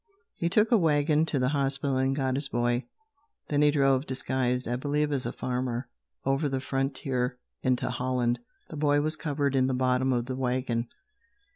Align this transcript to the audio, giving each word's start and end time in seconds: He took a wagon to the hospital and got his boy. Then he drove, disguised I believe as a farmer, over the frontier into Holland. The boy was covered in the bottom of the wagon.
He 0.35 0.49
took 0.49 0.71
a 0.71 0.79
wagon 0.79 1.27
to 1.27 1.37
the 1.37 1.49
hospital 1.49 1.95
and 1.97 2.15
got 2.15 2.33
his 2.33 2.47
boy. 2.47 2.85
Then 3.49 3.61
he 3.61 3.69
drove, 3.69 4.07
disguised 4.07 4.67
I 4.67 4.75
believe 4.75 5.11
as 5.11 5.27
a 5.27 5.31
farmer, 5.31 5.89
over 6.25 6.49
the 6.49 6.59
frontier 6.59 7.37
into 7.61 7.87
Holland. 7.87 8.39
The 8.69 8.77
boy 8.77 9.01
was 9.01 9.15
covered 9.15 9.55
in 9.55 9.67
the 9.67 9.75
bottom 9.75 10.11
of 10.11 10.25
the 10.25 10.35
wagon. 10.35 10.87